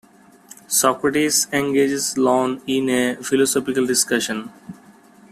[0.67, 4.51] Socrates engages Ion in a philosophical discussion.